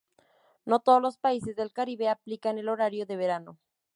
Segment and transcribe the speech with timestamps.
[0.65, 3.59] No todos los países del Caribe aplican el horario de verano.